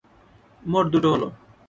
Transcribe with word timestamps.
মোট 0.63 0.85
দুটো 0.93 1.07
হলো। 1.13 1.27